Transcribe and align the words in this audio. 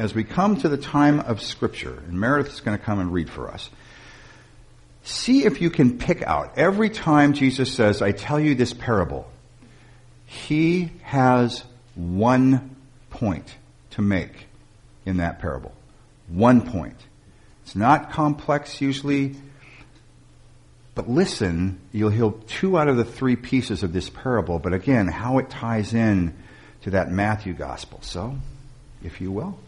as 0.00 0.14
we 0.14 0.24
come 0.24 0.56
to 0.56 0.66
the 0.66 0.78
time 0.78 1.20
of 1.20 1.42
Scripture, 1.42 2.02
and 2.08 2.18
Meredith 2.18 2.54
is 2.54 2.60
going 2.62 2.76
to 2.76 2.82
come 2.82 3.00
and 3.00 3.12
read 3.12 3.28
for 3.28 3.50
us, 3.50 3.68
see 5.02 5.44
if 5.44 5.60
you 5.60 5.68
can 5.68 5.98
pick 5.98 6.22
out 6.22 6.56
every 6.56 6.88
time 6.88 7.34
Jesus 7.34 7.70
says, 7.70 8.00
I 8.00 8.12
tell 8.12 8.40
you 8.40 8.54
this 8.54 8.72
parable, 8.72 9.30
he 10.24 10.90
has 11.02 11.64
one 11.96 12.76
point 13.10 13.54
to 13.90 14.00
make 14.00 14.46
in 15.04 15.18
that 15.18 15.38
parable. 15.38 15.74
One 16.28 16.62
point. 16.62 16.96
It's 17.64 17.76
not 17.76 18.10
complex 18.10 18.80
usually, 18.80 19.36
but 20.94 21.10
listen, 21.10 21.78
you'll 21.92 22.08
hear 22.08 22.32
two 22.46 22.78
out 22.78 22.88
of 22.88 22.96
the 22.96 23.04
three 23.04 23.36
pieces 23.36 23.82
of 23.82 23.92
this 23.92 24.08
parable, 24.08 24.58
but 24.58 24.72
again, 24.72 25.08
how 25.08 25.36
it 25.36 25.50
ties 25.50 25.92
in 25.92 26.34
to 26.84 26.90
that 26.92 27.10
Matthew 27.10 27.52
gospel. 27.52 27.98
So, 28.00 28.36
if 29.04 29.20
you 29.20 29.30
will. 29.30 29.58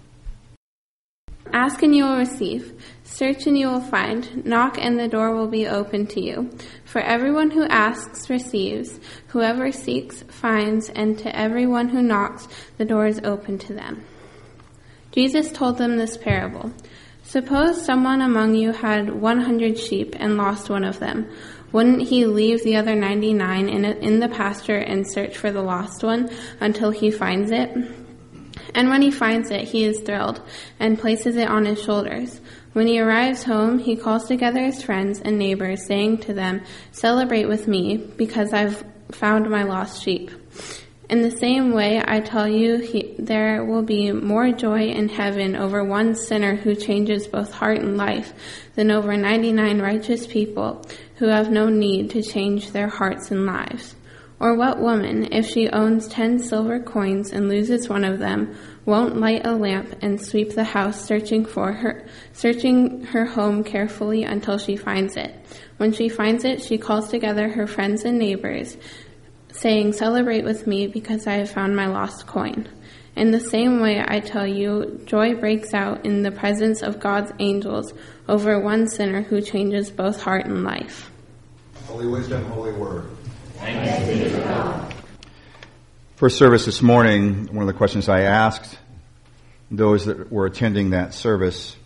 Ask 1.52 1.82
and 1.82 1.94
you 1.94 2.04
will 2.04 2.18
receive. 2.18 2.72
Search 3.04 3.46
and 3.46 3.58
you 3.58 3.68
will 3.68 3.80
find. 3.80 4.44
Knock 4.46 4.78
and 4.78 4.98
the 4.98 5.08
door 5.08 5.34
will 5.34 5.48
be 5.48 5.66
open 5.66 6.06
to 6.08 6.20
you. 6.20 6.50
For 6.84 7.00
everyone 7.00 7.50
who 7.50 7.64
asks 7.64 8.30
receives. 8.30 9.00
Whoever 9.28 9.72
seeks 9.72 10.22
finds. 10.28 10.88
And 10.88 11.18
to 11.18 11.36
everyone 11.36 11.88
who 11.88 12.02
knocks, 12.02 12.48
the 12.78 12.84
door 12.84 13.06
is 13.06 13.20
open 13.24 13.58
to 13.58 13.74
them. 13.74 14.04
Jesus 15.10 15.52
told 15.52 15.78
them 15.78 15.96
this 15.96 16.16
parable. 16.16 16.72
Suppose 17.22 17.84
someone 17.84 18.20
among 18.20 18.54
you 18.54 18.72
had 18.72 19.10
100 19.10 19.78
sheep 19.78 20.16
and 20.18 20.36
lost 20.36 20.70
one 20.70 20.84
of 20.84 20.98
them. 20.98 21.30
Wouldn't 21.70 22.08
he 22.08 22.26
leave 22.26 22.62
the 22.62 22.76
other 22.76 22.94
99 22.94 23.68
in, 23.68 23.84
in 23.84 24.20
the 24.20 24.28
pasture 24.28 24.76
and 24.76 25.10
search 25.10 25.36
for 25.36 25.50
the 25.50 25.62
lost 25.62 26.02
one 26.02 26.30
until 26.60 26.90
he 26.90 27.10
finds 27.10 27.50
it? 27.50 27.70
And 28.74 28.88
when 28.88 29.02
he 29.02 29.10
finds 29.10 29.50
it, 29.50 29.68
he 29.68 29.84
is 29.84 30.00
thrilled 30.00 30.40
and 30.80 30.98
places 30.98 31.36
it 31.36 31.48
on 31.48 31.64
his 31.64 31.82
shoulders. 31.82 32.40
When 32.72 32.86
he 32.86 33.00
arrives 33.00 33.44
home, 33.44 33.78
he 33.78 33.96
calls 33.96 34.24
together 34.24 34.62
his 34.62 34.82
friends 34.82 35.20
and 35.20 35.38
neighbors, 35.38 35.86
saying 35.86 36.18
to 36.18 36.32
them, 36.32 36.62
Celebrate 36.90 37.46
with 37.46 37.68
me, 37.68 37.96
because 38.16 38.52
I've 38.52 38.84
found 39.10 39.50
my 39.50 39.62
lost 39.62 40.02
sheep. 40.02 40.30
In 41.10 41.20
the 41.20 41.30
same 41.30 41.72
way, 41.72 42.02
I 42.02 42.20
tell 42.20 42.48
you, 42.48 42.78
he, 42.78 43.14
there 43.18 43.62
will 43.64 43.82
be 43.82 44.12
more 44.12 44.50
joy 44.50 44.86
in 44.86 45.10
heaven 45.10 45.54
over 45.54 45.84
one 45.84 46.14
sinner 46.14 46.56
who 46.56 46.74
changes 46.74 47.26
both 47.26 47.52
heart 47.52 47.80
and 47.80 47.98
life 47.98 48.32
than 48.76 48.90
over 48.90 49.14
99 49.14 49.82
righteous 49.82 50.26
people 50.26 50.82
who 51.16 51.26
have 51.26 51.50
no 51.50 51.68
need 51.68 52.08
to 52.10 52.22
change 52.22 52.70
their 52.70 52.88
hearts 52.88 53.30
and 53.30 53.44
lives. 53.44 53.94
Or 54.42 54.56
what 54.56 54.80
woman, 54.80 55.32
if 55.32 55.46
she 55.46 55.68
owns 55.68 56.08
ten 56.08 56.40
silver 56.40 56.80
coins 56.80 57.30
and 57.30 57.48
loses 57.48 57.88
one 57.88 58.02
of 58.02 58.18
them, 58.18 58.58
won't 58.84 59.20
light 59.20 59.46
a 59.46 59.52
lamp 59.52 59.94
and 60.02 60.20
sweep 60.20 60.56
the 60.56 60.64
house 60.64 61.04
searching 61.04 61.44
for 61.44 61.72
her, 61.72 62.08
searching 62.32 63.04
her 63.04 63.24
home 63.24 63.62
carefully 63.62 64.24
until 64.24 64.58
she 64.58 64.74
finds 64.74 65.16
it? 65.16 65.32
When 65.76 65.92
she 65.92 66.08
finds 66.08 66.44
it, 66.44 66.60
she 66.60 66.76
calls 66.76 67.08
together 67.08 67.50
her 67.50 67.68
friends 67.68 68.02
and 68.02 68.18
neighbors, 68.18 68.76
saying, 69.52 69.92
Celebrate 69.92 70.42
with 70.42 70.66
me 70.66 70.88
because 70.88 71.28
I 71.28 71.34
have 71.34 71.50
found 71.50 71.76
my 71.76 71.86
lost 71.86 72.26
coin. 72.26 72.68
In 73.14 73.30
the 73.30 73.38
same 73.38 73.80
way, 73.80 74.04
I 74.04 74.18
tell 74.18 74.46
you, 74.46 75.02
joy 75.04 75.36
breaks 75.36 75.72
out 75.72 76.04
in 76.04 76.22
the 76.22 76.32
presence 76.32 76.82
of 76.82 76.98
God's 76.98 77.30
angels 77.38 77.94
over 78.28 78.58
one 78.58 78.88
sinner 78.88 79.22
who 79.22 79.40
changes 79.40 79.88
both 79.92 80.20
heart 80.20 80.46
and 80.46 80.64
life. 80.64 81.12
Holy 81.86 82.08
wisdom, 82.08 82.44
holy 82.46 82.72
word. 82.72 83.04
First 86.16 86.36
service 86.36 86.64
this 86.64 86.82
morning, 86.82 87.46
one 87.46 87.62
of 87.62 87.66
the 87.68 87.72
questions 87.72 88.08
I 88.08 88.22
asked 88.22 88.76
those 89.70 90.06
that 90.06 90.32
were 90.32 90.46
attending 90.46 90.90
that 90.90 91.14
service 91.14 91.76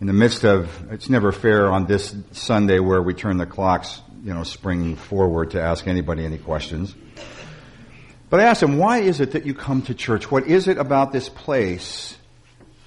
in 0.00 0.06
the 0.06 0.14
midst 0.14 0.44
of, 0.44 0.90
it's 0.90 1.10
never 1.10 1.30
fair 1.30 1.70
on 1.70 1.84
this 1.84 2.14
Sunday 2.32 2.78
where 2.78 3.02
we 3.02 3.12
turn 3.12 3.36
the 3.36 3.44
clocks, 3.44 4.00
you 4.24 4.32
know, 4.32 4.44
spring 4.44 4.96
forward 4.96 5.50
to 5.50 5.60
ask 5.60 5.86
anybody 5.86 6.24
any 6.24 6.38
questions. 6.38 6.94
But 8.30 8.40
I 8.40 8.44
asked 8.44 8.62
them, 8.62 8.78
why 8.78 9.00
is 9.00 9.20
it 9.20 9.32
that 9.32 9.44
you 9.44 9.52
come 9.52 9.82
to 9.82 9.94
church? 9.94 10.30
What 10.30 10.46
is 10.46 10.68
it 10.68 10.78
about 10.78 11.12
this 11.12 11.28
place 11.28 12.16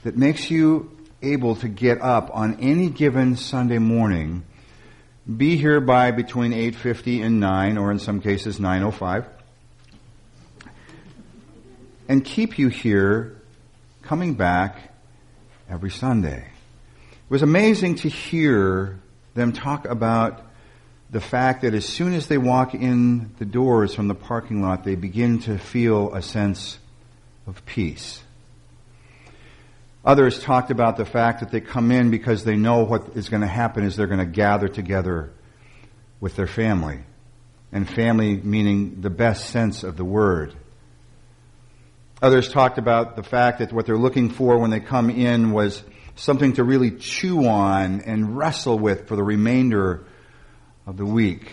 that 0.03 0.17
makes 0.17 0.49
you 0.49 0.97
able 1.21 1.55
to 1.57 1.67
get 1.67 2.01
up 2.01 2.31
on 2.33 2.59
any 2.61 2.89
given 2.89 3.35
Sunday 3.35 3.77
morning 3.77 4.43
be 5.33 5.57
here 5.57 5.79
by 5.79 6.11
between 6.11 6.51
8.50 6.51 7.23
and 7.23 7.39
9, 7.39 7.77
or 7.77 7.91
in 7.91 7.99
some 7.99 8.21
cases 8.21 8.59
9.05, 8.59 9.25
and 12.07 12.23
keep 12.23 12.59
you 12.59 12.67
here 12.67 13.41
coming 14.03 14.35
back 14.35 14.93
every 15.69 15.89
Sunday. 15.89 16.47
It 17.11 17.29
was 17.29 17.41
amazing 17.41 17.95
to 17.95 18.09
hear 18.09 18.99
them 19.33 19.51
talk 19.51 19.85
about 19.85 20.43
the 21.09 21.21
fact 21.21 21.63
that 21.63 21.73
as 21.73 21.85
soon 21.85 22.13
as 22.13 22.27
they 22.27 22.37
walk 22.37 22.75
in 22.75 23.31
the 23.39 23.45
doors 23.45 23.95
from 23.95 24.07
the 24.07 24.15
parking 24.15 24.61
lot, 24.61 24.83
they 24.83 24.95
begin 24.95 25.39
to 25.39 25.57
feel 25.57 26.13
a 26.13 26.21
sense 26.21 26.77
of 27.47 27.65
peace. 27.65 28.21
Others 30.05 30.39
talked 30.39 30.69
about 30.69 30.97
the 30.97 31.05
fact 31.05 31.39
that 31.39 31.49
they 31.49 31.59
come 31.59 31.91
in 31.91 32.11
because 32.11 32.43
they 32.43 32.55
know 32.55 32.83
what 32.83 33.16
is 33.16 33.27
going 33.29 33.41
to 33.41 33.47
happen 33.47 33.83
is 33.83 33.95
they're 33.95 34.05
going 34.05 34.19
to 34.19 34.25
gather 34.25 34.67
together 34.67 35.31
with 36.19 36.35
their 36.35 36.47
family. 36.47 36.99
And 37.71 37.89
family 37.89 38.38
meaning 38.38 39.01
the 39.01 39.09
best 39.09 39.49
sense 39.49 39.83
of 39.83 39.97
the 39.97 40.05
word. 40.05 40.53
Others 42.21 42.49
talked 42.49 42.77
about 42.77 43.16
the 43.16 43.23
fact 43.23 43.59
that 43.59 43.73
what 43.73 43.88
they're 43.88 43.97
looking 43.97 44.29
for 44.29 44.59
when 44.59 44.69
they 44.69 44.79
come 44.79 45.09
in 45.09 45.51
was 45.51 45.83
something 46.16 46.53
to 46.53 46.63
really 46.63 46.91
chew 46.91 47.47
on 47.47 48.01
and 48.01 48.37
wrestle 48.37 48.77
with 48.77 49.07
for 49.07 49.16
the 49.16 49.23
remainder 49.23 50.05
of 50.85 50.97
the 50.97 51.05
week. 51.05 51.51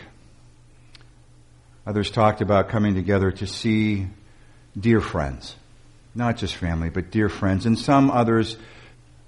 Others 1.87 2.11
talked 2.11 2.43
about 2.43 2.69
coming 2.69 2.95
together 2.95 3.33
to 3.33 3.47
see 3.47 4.07
dear 4.79 5.01
friends 5.01 5.57
not 6.15 6.37
just 6.37 6.57
family, 6.57 6.91
but 6.91 7.11
dear 7.11 7.29
friends, 7.29 7.67
and 7.67 7.79
some 7.79 8.11
others, 8.11 8.57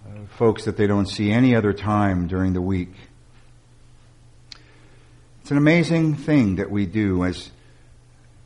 uh, 0.06 0.27
folks 0.37 0.65
that 0.65 0.77
they 0.77 0.87
don't 0.87 1.06
see 1.06 1.31
any 1.31 1.55
other 1.55 1.72
time 1.72 2.27
during 2.27 2.53
the 2.53 2.61
week. 2.61 2.93
It's 5.41 5.50
an 5.50 5.56
amazing 5.56 6.15
thing 6.17 6.56
that 6.56 6.71
we 6.71 6.87
do 6.87 7.25
as 7.25 7.50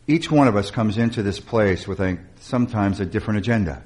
each 0.07 0.31
one 0.31 0.49
of 0.49 0.57
us 0.57 0.71
comes 0.71 0.99
into 0.99 1.23
this 1.23 1.39
place 1.39 1.87
with 1.87 2.01
a, 2.01 2.19
sometimes 2.41 2.99
a 2.99 3.07
different 3.07 3.39
agenda. 3.39 3.83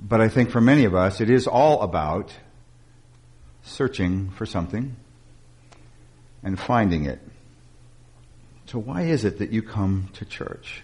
But 0.00 0.20
I 0.20 0.28
think 0.28 0.50
for 0.50 0.60
many 0.60 0.84
of 0.84 0.94
us, 0.94 1.20
it 1.20 1.30
is 1.30 1.46
all 1.46 1.82
about 1.82 2.32
searching 3.62 4.30
for 4.30 4.46
something 4.46 4.96
and 6.42 6.58
finding 6.58 7.04
it. 7.04 7.20
So 8.66 8.78
why 8.78 9.02
is 9.02 9.24
it 9.24 9.38
that 9.38 9.50
you 9.50 9.62
come 9.62 10.08
to 10.14 10.24
church? 10.24 10.82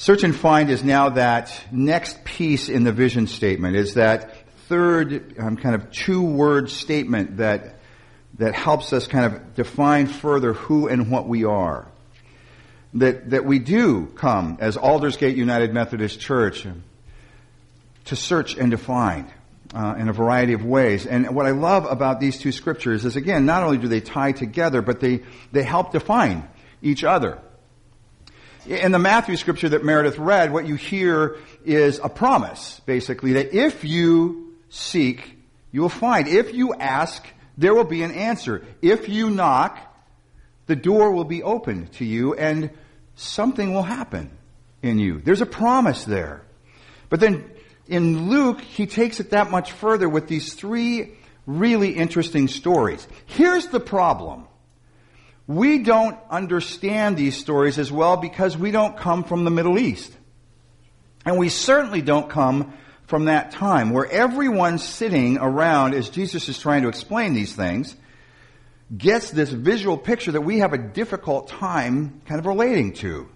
Search 0.00 0.22
and 0.22 0.34
find 0.34 0.70
is 0.70 0.84
now 0.84 1.08
that 1.08 1.52
next 1.72 2.22
piece 2.22 2.68
in 2.68 2.84
the 2.84 2.92
vision 2.92 3.26
statement, 3.26 3.74
is 3.74 3.94
that 3.94 4.32
third 4.68 5.36
um, 5.40 5.56
kind 5.56 5.74
of 5.74 5.90
two 5.90 6.22
word 6.22 6.70
statement 6.70 7.38
that, 7.38 7.80
that 8.38 8.54
helps 8.54 8.92
us 8.92 9.08
kind 9.08 9.26
of 9.26 9.56
define 9.56 10.06
further 10.06 10.52
who 10.52 10.86
and 10.86 11.10
what 11.10 11.26
we 11.26 11.44
are. 11.44 11.88
That, 12.94 13.30
that 13.30 13.44
we 13.44 13.58
do 13.58 14.06
come 14.06 14.58
as 14.60 14.76
Aldersgate 14.76 15.36
United 15.36 15.74
Methodist 15.74 16.20
Church 16.20 16.64
to 18.04 18.16
search 18.16 18.56
and 18.56 18.70
to 18.70 18.78
find. 18.78 19.26
Uh, 19.74 19.96
in 19.98 20.08
a 20.08 20.14
variety 20.14 20.54
of 20.54 20.64
ways. 20.64 21.04
And 21.04 21.34
what 21.34 21.44
I 21.44 21.50
love 21.50 21.84
about 21.84 22.20
these 22.20 22.38
two 22.38 22.52
scriptures 22.52 23.04
is 23.04 23.16
again, 23.16 23.44
not 23.44 23.62
only 23.62 23.76
do 23.76 23.86
they 23.86 24.00
tie 24.00 24.32
together, 24.32 24.80
but 24.80 24.98
they, 24.98 25.24
they 25.52 25.62
help 25.62 25.92
define 25.92 26.48
each 26.80 27.04
other. 27.04 27.38
In 28.66 28.92
the 28.92 28.98
Matthew 28.98 29.36
scripture 29.36 29.70
that 29.70 29.84
Meredith 29.84 30.18
read, 30.18 30.52
what 30.52 30.66
you 30.66 30.74
hear 30.74 31.36
is 31.64 32.00
a 32.02 32.08
promise, 32.08 32.80
basically, 32.86 33.34
that 33.34 33.54
if 33.54 33.84
you 33.84 34.54
seek, 34.68 35.38
you 35.72 35.82
will 35.82 35.88
find. 35.88 36.28
If 36.28 36.52
you 36.54 36.74
ask, 36.74 37.24
there 37.56 37.74
will 37.74 37.84
be 37.84 38.02
an 38.02 38.10
answer. 38.10 38.64
If 38.82 39.08
you 39.08 39.30
knock, 39.30 39.78
the 40.66 40.76
door 40.76 41.12
will 41.12 41.24
be 41.24 41.42
open 41.42 41.86
to 41.92 42.04
you 42.04 42.34
and 42.34 42.70
something 43.16 43.72
will 43.72 43.82
happen 43.82 44.30
in 44.82 44.98
you. 44.98 45.20
There's 45.20 45.40
a 45.40 45.46
promise 45.46 46.04
there. 46.04 46.42
But 47.08 47.20
then 47.20 47.50
in 47.86 48.28
Luke, 48.28 48.60
he 48.60 48.86
takes 48.86 49.18
it 49.18 49.30
that 49.30 49.50
much 49.50 49.72
further 49.72 50.08
with 50.08 50.28
these 50.28 50.54
three 50.54 51.14
really 51.46 51.92
interesting 51.92 52.48
stories. 52.48 53.08
Here's 53.26 53.68
the 53.68 53.80
problem. 53.80 54.46
We 55.48 55.78
don't 55.80 56.16
understand 56.30 57.16
these 57.16 57.36
stories 57.36 57.78
as 57.78 57.90
well 57.90 58.16
because 58.18 58.56
we 58.56 58.70
don't 58.70 58.96
come 58.96 59.24
from 59.24 59.44
the 59.44 59.50
Middle 59.50 59.78
East. 59.78 60.12
And 61.24 61.38
we 61.38 61.48
certainly 61.48 62.02
don't 62.02 62.30
come 62.30 62.74
from 63.06 63.24
that 63.24 63.50
time 63.50 63.90
where 63.90 64.06
everyone 64.06 64.78
sitting 64.78 65.38
around 65.38 65.94
as 65.94 66.10
Jesus 66.10 66.48
is 66.48 66.58
trying 66.58 66.82
to 66.82 66.88
explain 66.88 67.32
these 67.32 67.56
things 67.56 67.96
gets 68.94 69.30
this 69.30 69.50
visual 69.50 69.96
picture 69.98 70.32
that 70.32 70.42
we 70.42 70.58
have 70.58 70.74
a 70.74 70.78
difficult 70.78 71.48
time 71.48 72.20
kind 72.26 72.38
of 72.38 72.46
relating 72.46 72.92
to. 72.92 73.28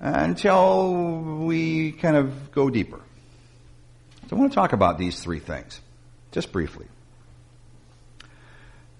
until 0.00 1.16
we 1.44 1.92
kind 1.92 2.16
of 2.16 2.52
go 2.52 2.70
deeper. 2.70 3.00
So 4.28 4.36
I 4.36 4.38
want 4.40 4.52
to 4.52 4.54
talk 4.54 4.72
about 4.72 4.98
these 4.98 5.20
three 5.20 5.38
things, 5.38 5.80
just 6.32 6.52
briefly. 6.52 6.86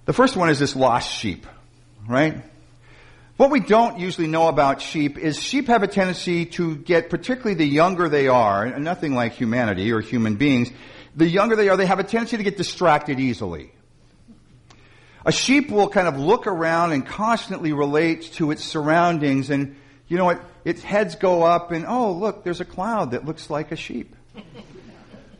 The 0.04 0.12
first 0.12 0.36
one 0.36 0.50
is 0.50 0.58
this 0.58 0.76
lost 0.76 1.10
sheep, 1.10 1.46
right? 2.08 2.42
What 3.36 3.50
we 3.50 3.60
don't 3.60 3.98
usually 3.98 4.28
know 4.28 4.48
about 4.48 4.80
sheep 4.80 5.18
is 5.18 5.40
sheep 5.40 5.66
have 5.66 5.82
a 5.82 5.86
tendency 5.86 6.46
to 6.46 6.76
get, 6.76 7.10
particularly 7.10 7.54
the 7.54 7.66
younger 7.66 8.08
they 8.08 8.28
are, 8.28 8.78
nothing 8.78 9.14
like 9.14 9.34
humanity 9.34 9.92
or 9.92 10.00
human 10.00 10.36
beings, 10.36 10.70
the 11.14 11.26
younger 11.26 11.54
they 11.54 11.68
are, 11.68 11.76
they 11.76 11.86
have 11.86 11.98
a 11.98 12.04
tendency 12.04 12.38
to 12.38 12.42
get 12.42 12.56
distracted 12.56 13.20
easily. 13.20 13.72
A 15.26 15.32
sheep 15.32 15.70
will 15.70 15.88
kind 15.88 16.08
of 16.08 16.18
look 16.18 16.46
around 16.46 16.92
and 16.92 17.04
constantly 17.04 17.72
relate 17.72 18.22
to 18.34 18.52
its 18.52 18.64
surroundings 18.64 19.50
and, 19.50 19.76
you 20.08 20.16
know 20.16 20.24
what, 20.24 20.40
its 20.64 20.82
heads 20.82 21.16
go 21.16 21.42
up 21.42 21.72
and, 21.72 21.84
oh, 21.86 22.12
look, 22.12 22.42
there's 22.42 22.60
a 22.60 22.64
cloud 22.64 23.10
that 23.10 23.26
looks 23.26 23.50
like 23.50 23.70
a 23.72 23.76
sheep. 23.76 24.14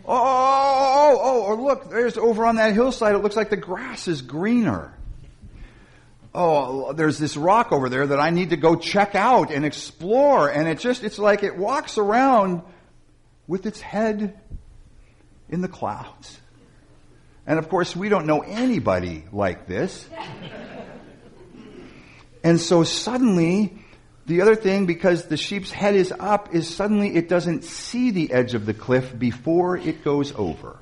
Oh, 0.09 0.15
oh, 0.15 1.19
oh, 1.19 1.21
oh, 1.21 1.43
or 1.43 1.57
look, 1.57 1.91
there's 1.91 2.17
over 2.17 2.47
on 2.47 2.57
that 2.57 2.75
hillside, 2.75 3.17
it 3.17 3.19
looks 3.19 3.35
like 3.35 3.51
the 3.51 3.57
grass 3.57 4.07
is 4.07 4.23
greener. 4.23 4.96
Oh, 6.39 6.93
there's 6.93 7.19
this 7.19 7.35
rock 7.35 7.73
over 7.73 7.89
there 7.89 8.07
that 8.07 8.21
I 8.21 8.29
need 8.29 8.51
to 8.51 8.59
go 8.59 8.77
check 8.77 9.15
out 9.15 9.51
and 9.51 9.65
explore. 9.65 10.51
And 10.51 10.69
it 10.69 10.79
just, 10.79 11.03
it's 11.03 11.19
like 11.19 11.43
it 11.43 11.57
walks 11.57 11.97
around 11.97 12.61
with 13.47 13.65
its 13.65 13.81
head 13.81 14.39
in 15.49 15.63
the 15.63 15.69
clouds. 15.69 16.39
And 17.47 17.59
of 17.59 17.71
course, 17.71 17.97
we 17.97 18.11
don't 18.11 18.27
know 18.27 18.41
anybody 18.41 19.25
like 19.33 19.67
this. 19.67 20.07
And 22.45 22.61
so 22.61 22.85
suddenly, 22.85 23.79
the 24.27 24.43
other 24.43 24.57
thing, 24.57 24.85
because 24.85 25.25
the 25.25 25.39
sheep's 25.39 25.73
head 25.73 25.95
is 25.95 26.13
up, 26.13 26.55
is 26.55 26.69
suddenly 26.69 27.17
it 27.17 27.31
doesn't 27.31 27.65
see 27.65 28.11
the 28.11 28.31
edge 28.31 28.53
of 28.53 28.67
the 28.67 28.75
cliff 28.75 29.19
before 29.19 29.79
it 29.79 30.05
goes 30.05 30.35
over. 30.37 30.77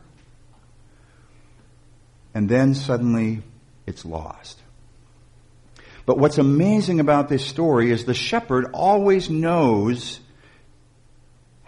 And 2.35 2.49
then 2.49 2.75
suddenly 2.75 3.43
it's 3.87 4.05
lost. 4.05 4.59
But 6.07 6.19
what's 6.19 6.39
amazing 6.39 7.01
about 7.01 7.29
this 7.29 7.47
story 7.47 7.91
is 7.91 8.05
the 8.05 8.15
shepherd 8.15 8.67
always 8.73 9.31
knows 9.31 10.21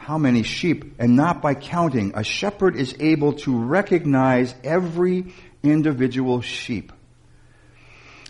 how 0.07 0.19
many 0.19 0.45
sheep, 0.45 0.95
and 1.01 1.17
not 1.17 1.43
by 1.43 1.55
counting. 1.55 2.13
A 2.15 2.23
shepherd 2.23 2.77
is 2.77 2.95
able 3.01 3.33
to 3.33 3.59
recognize 3.59 4.55
every 4.63 5.35
individual 5.65 6.43
sheep. 6.43 6.93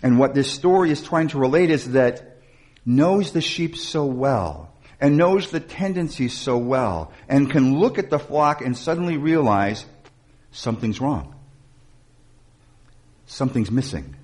And 0.01 0.17
what 0.17 0.33
this 0.33 0.51
story 0.51 0.89
is 0.89 1.03
trying 1.03 1.27
to 1.29 1.37
relate 1.37 1.69
is 1.69 1.91
that 1.91 2.39
knows 2.83 3.31
the 3.31 3.41
sheep 3.41 3.77
so 3.77 4.05
well 4.05 4.73
and 4.99 5.17
knows 5.17 5.51
the 5.51 5.59
tendencies 5.59 6.35
so 6.35 6.57
well 6.57 7.11
and 7.29 7.51
can 7.51 7.77
look 7.77 7.99
at 7.99 8.09
the 8.09 8.17
flock 8.17 8.61
and 8.61 8.75
suddenly 8.75 9.17
realize 9.17 9.85
something's 10.51 10.99
wrong. 10.99 11.35
Something's 13.27 13.69
missing. 13.69 14.15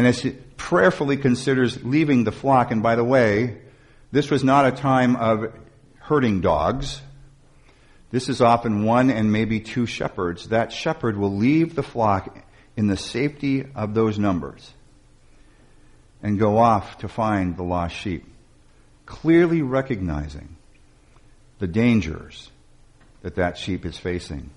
And 0.00 0.06
as 0.06 0.20
he 0.20 0.30
prayerfully 0.56 1.18
considers 1.18 1.84
leaving 1.84 2.24
the 2.24 2.32
flock, 2.32 2.70
and 2.70 2.82
by 2.82 2.96
the 2.96 3.04
way, 3.04 3.58
this 4.12 4.30
was 4.30 4.42
not 4.42 4.64
a 4.64 4.72
time 4.72 5.14
of 5.14 5.52
herding 5.98 6.40
dogs. 6.40 7.02
This 8.10 8.30
is 8.30 8.40
often 8.40 8.84
one 8.84 9.10
and 9.10 9.30
maybe 9.30 9.60
two 9.60 9.84
shepherds. 9.84 10.48
That 10.48 10.72
shepherd 10.72 11.18
will 11.18 11.36
leave 11.36 11.74
the 11.74 11.82
flock 11.82 12.34
in 12.78 12.86
the 12.86 12.96
safety 12.96 13.66
of 13.74 13.92
those 13.92 14.18
numbers 14.18 14.72
and 16.22 16.38
go 16.38 16.56
off 16.56 16.96
to 17.00 17.06
find 17.06 17.58
the 17.58 17.62
lost 17.62 17.94
sheep, 17.94 18.24
clearly 19.04 19.60
recognizing 19.60 20.56
the 21.58 21.68
dangers 21.68 22.50
that 23.20 23.34
that 23.34 23.58
sheep 23.58 23.84
is 23.84 23.98
facing. 23.98 24.48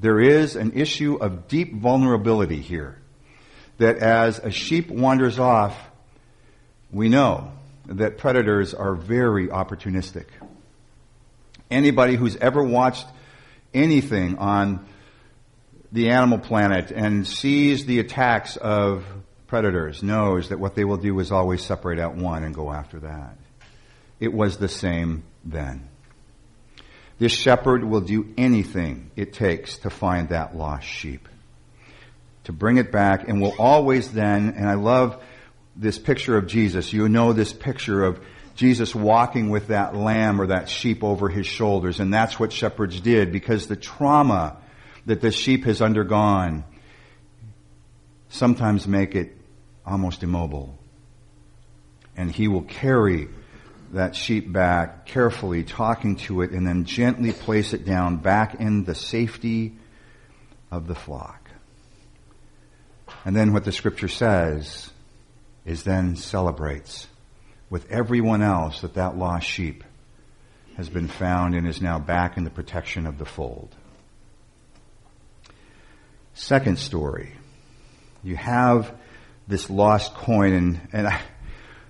There 0.00 0.18
is 0.18 0.56
an 0.56 0.72
issue 0.72 1.18
of 1.20 1.46
deep 1.46 1.72
vulnerability 1.76 2.60
here. 2.60 2.98
That 3.78 3.98
as 3.98 4.38
a 4.38 4.50
sheep 4.50 4.90
wanders 4.90 5.38
off, 5.38 5.76
we 6.90 7.08
know 7.08 7.52
that 7.86 8.18
predators 8.18 8.74
are 8.74 8.94
very 8.94 9.48
opportunistic. 9.48 10.26
Anybody 11.70 12.16
who's 12.16 12.36
ever 12.36 12.62
watched 12.62 13.06
anything 13.72 14.38
on 14.38 14.86
the 15.92 16.10
animal 16.10 16.38
planet 16.38 16.90
and 16.90 17.26
sees 17.26 17.86
the 17.86 17.98
attacks 17.98 18.56
of 18.56 19.04
predators 19.46 20.02
knows 20.02 20.50
that 20.50 20.58
what 20.58 20.74
they 20.74 20.84
will 20.84 20.98
do 20.98 21.18
is 21.20 21.32
always 21.32 21.64
separate 21.64 21.98
out 21.98 22.14
one 22.14 22.44
and 22.44 22.54
go 22.54 22.70
after 22.70 23.00
that. 23.00 23.36
It 24.20 24.32
was 24.32 24.58
the 24.58 24.68
same 24.68 25.24
then. 25.44 25.88
This 27.18 27.32
shepherd 27.32 27.82
will 27.82 28.02
do 28.02 28.32
anything 28.36 29.10
it 29.16 29.32
takes 29.32 29.78
to 29.78 29.90
find 29.90 30.28
that 30.28 30.56
lost 30.56 30.86
sheep, 30.86 31.28
to 32.48 32.52
bring 32.54 32.78
it 32.78 32.90
back, 32.90 33.28
and 33.28 33.42
will 33.42 33.54
always 33.58 34.10
then, 34.10 34.54
and 34.56 34.66
I 34.66 34.72
love 34.72 35.22
this 35.76 35.98
picture 35.98 36.38
of 36.38 36.46
Jesus. 36.46 36.94
You 36.94 37.06
know 37.06 37.34
this 37.34 37.52
picture 37.52 38.02
of 38.02 38.24
Jesus 38.54 38.94
walking 38.94 39.50
with 39.50 39.66
that 39.66 39.94
lamb 39.94 40.40
or 40.40 40.46
that 40.46 40.70
sheep 40.70 41.04
over 41.04 41.28
his 41.28 41.46
shoulders, 41.46 42.00
and 42.00 42.12
that's 42.12 42.40
what 42.40 42.50
shepherds 42.50 43.02
did 43.02 43.32
because 43.32 43.66
the 43.66 43.76
trauma 43.76 44.56
that 45.04 45.20
the 45.20 45.30
sheep 45.30 45.66
has 45.66 45.82
undergone 45.82 46.64
sometimes 48.30 48.88
make 48.88 49.14
it 49.14 49.36
almost 49.84 50.22
immobile. 50.22 50.78
And 52.16 52.30
he 52.30 52.48
will 52.48 52.62
carry 52.62 53.28
that 53.92 54.16
sheep 54.16 54.50
back 54.50 55.04
carefully, 55.04 55.64
talking 55.64 56.16
to 56.16 56.40
it, 56.40 56.52
and 56.52 56.66
then 56.66 56.86
gently 56.86 57.32
place 57.32 57.74
it 57.74 57.84
down 57.84 58.16
back 58.16 58.54
in 58.54 58.84
the 58.84 58.94
safety 58.94 59.74
of 60.70 60.86
the 60.86 60.94
flock. 60.94 61.47
And 63.24 63.36
then 63.36 63.52
what 63.52 63.64
the 63.64 63.72
scripture 63.72 64.08
says 64.08 64.90
is 65.64 65.82
then 65.82 66.16
celebrates 66.16 67.06
with 67.70 67.90
everyone 67.90 68.42
else 68.42 68.80
that 68.80 68.94
that 68.94 69.18
lost 69.18 69.46
sheep 69.46 69.84
has 70.76 70.88
been 70.88 71.08
found 71.08 71.54
and 71.54 71.66
is 71.66 71.82
now 71.82 71.98
back 71.98 72.36
in 72.36 72.44
the 72.44 72.50
protection 72.50 73.06
of 73.06 73.18
the 73.18 73.24
fold. 73.24 73.74
Second 76.34 76.78
story. 76.78 77.32
You 78.22 78.36
have 78.36 78.94
this 79.48 79.68
lost 79.68 80.14
coin, 80.14 80.52
and, 80.52 80.80
and 80.92 81.08
I, 81.08 81.20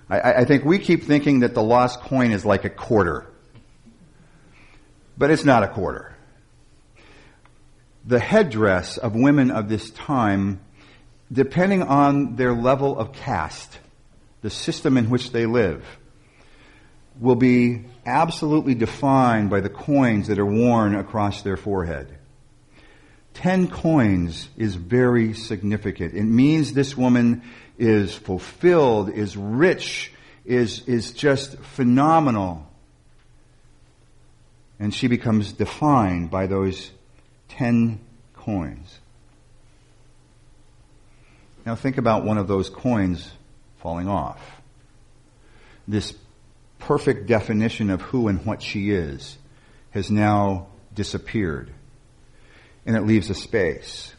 I, 0.09 0.33
I 0.33 0.45
think 0.45 0.65
we 0.65 0.79
keep 0.79 1.03
thinking 1.03 1.41
that 1.41 1.53
the 1.53 1.61
lost 1.61 2.01
coin 2.01 2.31
is 2.31 2.45
like 2.45 2.65
a 2.65 2.69
quarter. 2.69 3.27
But 5.17 5.29
it's 5.29 5.45
not 5.45 5.63
a 5.63 5.67
quarter. 5.67 6.15
The 8.05 8.19
headdress 8.19 8.97
of 8.97 9.13
women 9.13 9.51
of 9.51 9.69
this 9.69 9.91
time, 9.91 10.61
depending 11.31 11.83
on 11.83 12.35
their 12.35 12.53
level 12.53 12.97
of 12.97 13.13
caste, 13.13 13.79
the 14.41 14.49
system 14.49 14.97
in 14.97 15.09
which 15.09 15.31
they 15.31 15.45
live, 15.45 15.85
will 17.19 17.35
be 17.35 17.85
absolutely 18.05 18.73
defined 18.73 19.49
by 19.49 19.59
the 19.59 19.69
coins 19.69 20.27
that 20.27 20.39
are 20.39 20.45
worn 20.45 20.95
across 20.95 21.41
their 21.41 21.57
forehead. 21.57 22.17
Ten 23.33 23.67
coins 23.67 24.49
is 24.57 24.75
very 24.75 25.33
significant. 25.33 26.13
It 26.13 26.23
means 26.23 26.73
this 26.73 26.97
woman 26.97 27.43
is 27.77 28.13
fulfilled, 28.13 29.09
is 29.09 29.37
rich, 29.37 30.11
is, 30.45 30.87
is 30.87 31.13
just 31.13 31.57
phenomenal. 31.59 32.65
And 34.79 34.93
she 34.93 35.07
becomes 35.07 35.51
defined 35.51 36.31
by 36.31 36.47
those 36.47 36.91
ten 37.49 37.99
coins. 38.33 38.98
Now 41.69 41.75
think 41.75 41.99
about 41.99 42.25
one 42.25 42.39
of 42.39 42.47
those 42.47 42.67
coins 42.67 43.29
falling 43.77 44.07
off. 44.07 44.41
This 45.87 46.15
perfect 46.79 47.27
definition 47.27 47.91
of 47.91 48.01
who 48.01 48.27
and 48.27 48.43
what 48.43 48.63
she 48.63 48.89
is 48.89 49.37
has 49.91 50.09
now 50.09 50.69
disappeared 50.95 51.69
and 52.87 52.95
it 52.95 53.01
leaves 53.05 53.29
a 53.29 53.35
space. 53.35 54.11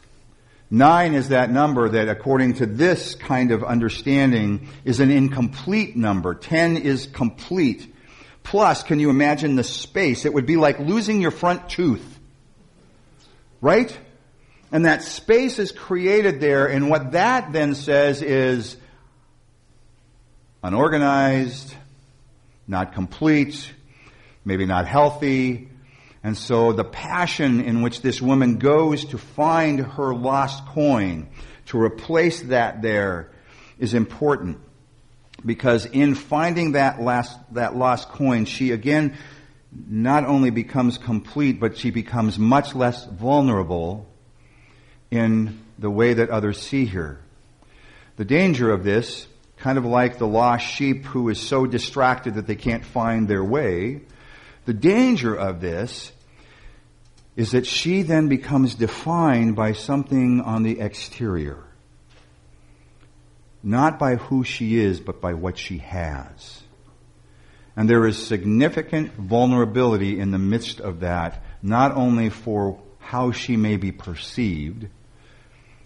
Nine 0.69 1.13
is 1.13 1.27
that 1.27 1.51
number 1.51 1.89
that 1.89 2.07
according 2.07 2.53
to 2.53 2.65
this 2.65 3.15
kind 3.15 3.51
of 3.51 3.65
understanding 3.65 4.69
is 4.85 5.01
an 5.01 5.11
incomplete 5.11 5.97
number. 5.97 6.33
Ten 6.33 6.77
is 6.77 7.05
complete. 7.05 7.93
Plus, 8.43 8.81
can 8.81 9.01
you 9.01 9.09
imagine 9.09 9.57
the 9.57 9.65
space? 9.65 10.23
It 10.23 10.33
would 10.33 10.45
be 10.45 10.55
like 10.55 10.79
losing 10.79 11.19
your 11.19 11.31
front 11.31 11.67
tooth. 11.67 12.17
Right? 13.59 13.99
And 14.71 14.85
that 14.85 15.03
space 15.03 15.59
is 15.59 15.71
created 15.71 16.39
there, 16.39 16.67
and 16.67 16.89
what 16.89 17.11
that 17.11 17.51
then 17.51 17.75
says 17.75 18.21
is 18.21 18.77
unorganized, 20.63 21.75
not 22.67 22.93
complete, 22.93 23.73
maybe 24.45 24.65
not 24.65 24.87
healthy, 24.87 25.69
and 26.23 26.37
so 26.37 26.71
the 26.71 26.83
passion 26.83 27.61
in 27.61 27.81
which 27.81 28.01
this 28.01 28.21
woman 28.21 28.59
goes 28.59 29.05
to 29.05 29.17
find 29.17 29.79
her 29.79 30.13
lost 30.13 30.65
coin, 30.67 31.27
to 31.67 31.81
replace 31.81 32.41
that 32.43 32.81
there, 32.81 33.31
is 33.79 33.93
important. 33.93 34.59
Because 35.43 35.87
in 35.87 36.13
finding 36.13 36.73
that 36.73 37.01
last, 37.01 37.37
that 37.53 37.75
lost 37.75 38.09
coin, 38.09 38.45
she 38.45 38.71
again 38.71 39.17
not 39.71 40.25
only 40.25 40.51
becomes 40.51 40.99
complete, 40.99 41.59
but 41.59 41.77
she 41.77 41.89
becomes 41.89 42.37
much 42.37 42.75
less 42.75 43.05
vulnerable 43.05 44.07
in 45.11 45.59
the 45.77 45.91
way 45.91 46.13
that 46.13 46.29
others 46.29 46.59
see 46.59 46.85
her. 46.87 47.19
The 48.15 48.25
danger 48.25 48.71
of 48.71 48.83
this, 48.83 49.27
kind 49.57 49.77
of 49.77 49.85
like 49.85 50.17
the 50.17 50.27
lost 50.27 50.65
sheep 50.65 51.05
who 51.05 51.29
is 51.29 51.39
so 51.39 51.65
distracted 51.65 52.35
that 52.35 52.47
they 52.47 52.55
can't 52.55 52.85
find 52.85 53.27
their 53.27 53.43
way, 53.43 54.01
the 54.65 54.73
danger 54.73 55.35
of 55.35 55.59
this 55.59 56.11
is 57.35 57.51
that 57.51 57.65
she 57.65 58.01
then 58.01 58.27
becomes 58.27 58.75
defined 58.75 59.55
by 59.55 59.73
something 59.73 60.41
on 60.41 60.63
the 60.63 60.79
exterior. 60.79 61.63
Not 63.63 63.99
by 63.99 64.15
who 64.15 64.43
she 64.43 64.77
is, 64.77 64.99
but 64.99 65.21
by 65.21 65.33
what 65.33 65.57
she 65.57 65.77
has. 65.79 66.63
And 67.75 67.89
there 67.89 68.05
is 68.05 68.23
significant 68.25 69.13
vulnerability 69.13 70.19
in 70.19 70.31
the 70.31 70.39
midst 70.39 70.79
of 70.79 70.99
that, 71.01 71.41
not 71.61 71.95
only 71.95 72.29
for 72.29 72.79
how 72.99 73.31
she 73.31 73.55
may 73.55 73.77
be 73.77 73.91
perceived 73.91 74.87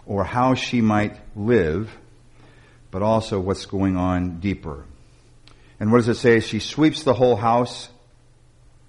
or 0.05 0.23
how 0.23 0.53
she 0.53 0.81
might 0.81 1.17
live, 1.35 1.91
but 2.91 3.01
also 3.01 3.39
what's 3.39 3.65
going 3.65 3.97
on 3.97 4.39
deeper. 4.39 4.85
And 5.79 5.91
what 5.91 5.99
does 5.99 6.07
it 6.07 6.15
say? 6.15 6.39
She 6.39 6.59
sweeps 6.59 7.03
the 7.03 7.13
whole 7.13 7.35
house 7.35 7.89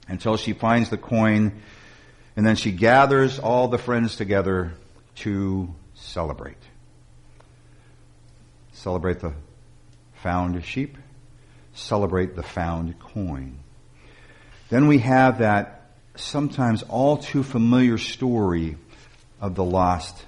until 0.09 0.37
she 0.37 0.53
finds 0.53 0.91
the 0.91 0.97
coin, 0.97 1.61
and 2.37 2.47
then 2.47 2.57
she 2.57 2.71
gathers 2.71 3.39
all 3.39 3.69
the 3.69 3.79
friends 3.79 4.17
together 4.17 4.75
to 5.17 5.75
celebrate. 5.95 6.59
Celebrate 8.73 9.21
the 9.21 9.33
found 10.15 10.63
sheep, 10.65 10.97
celebrate 11.75 12.37
the 12.37 12.43
found 12.43 12.99
coin. 13.01 13.59
Then 14.69 14.87
we 14.87 14.99
have 14.99 15.39
that 15.39 15.91
sometimes 16.15 16.83
all 16.83 17.17
too 17.17 17.43
familiar 17.43 17.99
story 17.99 18.77
of 19.41 19.55
the 19.55 19.65
lost 19.65 20.25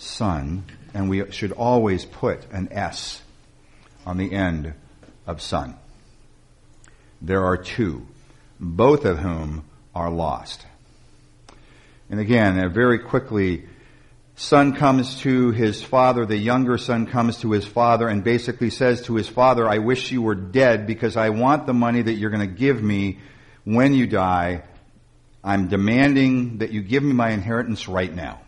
son, 0.00 0.64
and 0.94 1.10
we 1.10 1.30
should 1.30 1.52
always 1.52 2.04
put 2.04 2.50
an 2.50 2.68
S 2.72 3.20
on 4.06 4.16
the 4.16 4.32
end 4.32 4.72
of 5.26 5.42
son. 5.42 5.76
There 7.20 7.44
are 7.44 7.58
two, 7.58 8.06
both 8.58 9.04
of 9.04 9.18
whom 9.18 9.64
are 9.94 10.10
lost. 10.10 10.66
And 12.08 12.18
again, 12.18 12.58
uh, 12.58 12.70
very 12.70 12.98
quickly, 12.98 13.66
son 14.36 14.74
comes 14.74 15.20
to 15.20 15.50
his 15.50 15.82
father, 15.82 16.24
the 16.24 16.38
younger 16.38 16.78
son 16.78 17.06
comes 17.06 17.38
to 17.40 17.52
his 17.52 17.66
father 17.66 18.08
and 18.08 18.24
basically 18.24 18.70
says 18.70 19.02
to 19.02 19.16
his 19.16 19.28
father, 19.28 19.68
I 19.68 19.78
wish 19.78 20.10
you 20.10 20.22
were 20.22 20.34
dead 20.34 20.86
because 20.86 21.16
I 21.16 21.28
want 21.28 21.66
the 21.66 21.74
money 21.74 22.00
that 22.00 22.14
you're 22.14 22.30
going 22.30 22.48
to 22.48 22.54
give 22.54 22.82
me 22.82 23.18
when 23.64 23.92
you 23.92 24.06
die. 24.06 24.62
I'm 25.44 25.68
demanding 25.68 26.58
that 26.58 26.72
you 26.72 26.80
give 26.82 27.02
me 27.02 27.12
my 27.12 27.30
inheritance 27.30 27.86
right 27.86 28.12
now. 28.12 28.40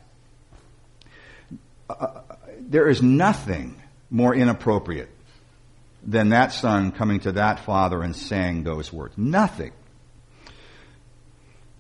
There 2.61 2.89
is 2.89 3.03
nothing 3.03 3.81
more 4.11 4.35
inappropriate 4.35 5.11
than 6.05 6.31
that 6.31 6.53
son 6.53 6.93
coming 6.93 7.21
to 7.21 7.33
that 7.33 7.61
father 7.61 8.03
and 8.03 8.15
saying 8.15 8.65
those 8.65 8.93
words. 8.93 9.17
Nothing. 9.17 9.73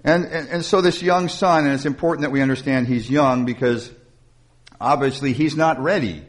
And, 0.04 0.24
and, 0.24 0.48
and, 0.48 0.64
so 0.64 0.80
this 0.80 1.02
young 1.02 1.28
son, 1.28 1.64
and 1.64 1.74
it's 1.74 1.86
important 1.86 2.22
that 2.22 2.30
we 2.32 2.40
understand 2.40 2.88
he's 2.88 3.08
young 3.08 3.44
because 3.44 3.90
obviously 4.80 5.32
he's 5.32 5.56
not 5.56 5.80
ready 5.80 6.24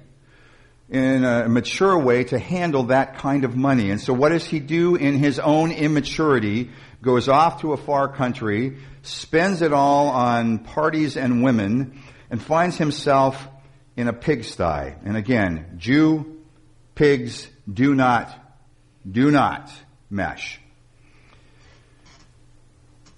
in 0.90 1.24
a 1.24 1.50
mature 1.50 1.98
way 1.98 2.24
to 2.26 2.38
handle 2.38 2.84
that 2.84 3.18
kind 3.18 3.46
of 3.46 3.56
money. 3.56 3.90
And 3.90 4.00
so 4.00 4.14
what 4.14 4.30
does 4.30 4.46
he 4.46 4.60
do 4.60 4.96
in 4.96 5.18
his 5.18 5.40
own 5.40 5.72
immaturity? 5.72 6.70
Goes 7.02 7.28
off 7.28 7.62
to 7.62 7.74
a 7.74 7.78
far 7.78 8.08
country, 8.08 8.78
spends 9.02 9.62
it 9.62 9.74
all 9.74 10.10
on 10.10 10.60
parties 10.60 11.18
and 11.18 11.44
women, 11.44 12.00
and 12.30 12.42
finds 12.42 12.78
himself 12.78 13.48
in 13.96 14.08
a 14.08 14.14
pigsty. 14.14 14.96
And 15.06 15.16
again, 15.18 15.76
Jew, 15.78 16.40
pigs 16.96 17.48
do 17.72 17.96
not, 17.96 18.34
do 19.10 19.32
not 19.32 19.72
mesh. 20.10 20.60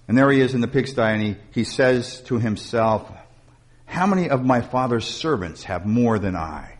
And 0.08 0.16
there 0.16 0.30
he 0.30 0.40
is 0.40 0.54
in 0.54 0.60
the 0.60 0.68
pigsty 0.68 1.02
and 1.02 1.22
he, 1.22 1.36
he 1.52 1.64
says 1.64 2.20
to 2.22 2.38
himself, 2.38 3.10
how 3.86 4.06
many 4.06 4.30
of 4.30 4.44
my 4.44 4.60
father's 4.60 5.06
servants 5.06 5.64
have 5.64 5.86
more 5.86 6.18
than 6.18 6.36
I 6.36 6.78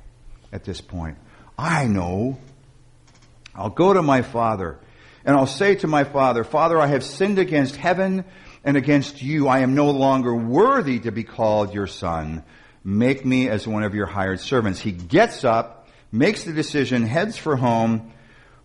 at 0.53 0.65
this 0.65 0.81
point? 0.81 1.19
I 1.59 1.87
know. 1.87 2.39
I'll 3.55 3.71
go 3.71 3.93
to 3.93 4.03
my 4.03 4.23
father 4.23 4.79
and 5.25 5.35
I'll 5.35 5.47
say 5.47 5.75
to 5.77 5.89
my 5.89 6.05
father, 6.05 6.45
Father, 6.45 6.79
I 6.79 6.87
have 6.87 7.03
sinned 7.03 7.41
against 7.41 7.75
heaven 7.75 8.25
and 8.63 8.77
against 8.77 9.23
you. 9.23 9.49
I 9.49 9.61
am 9.61 9.75
no 9.75 9.91
longer 9.91 10.35
worthy 10.35 11.01
to 11.01 11.11
be 11.11 11.25
called 11.25 11.75
your 11.75 11.89
son. 11.89 12.45
Make 12.89 13.27
me 13.27 13.49
as 13.49 13.67
one 13.67 13.83
of 13.83 13.97
your 13.97 14.07
hired 14.07 14.39
servants. 14.39 14.79
He 14.79 14.93
gets 14.93 15.43
up, 15.43 15.89
makes 16.13 16.45
the 16.45 16.53
decision, 16.53 17.03
heads 17.03 17.37
for 17.37 17.57
home, 17.57 18.13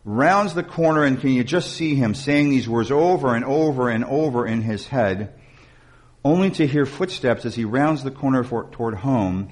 rounds 0.05 0.53
the 0.53 0.61
corner, 0.61 1.03
and 1.03 1.19
can 1.19 1.31
you 1.31 1.43
just 1.43 1.73
see 1.73 1.95
him 1.95 2.13
saying 2.13 2.51
these 2.51 2.69
words 2.69 2.91
over 2.91 3.33
and 3.33 3.43
over 3.43 3.89
and 3.89 4.05
over 4.05 4.45
in 4.45 4.61
his 4.61 4.85
head, 4.85 5.33
only 6.23 6.51
to 6.51 6.67
hear 6.67 6.85
footsteps 6.85 7.45
as 7.45 7.55
he 7.55 7.65
rounds 7.65 8.03
the 8.03 8.11
corner 8.11 8.43
for, 8.43 8.65
toward 8.65 8.93
home, 8.93 9.49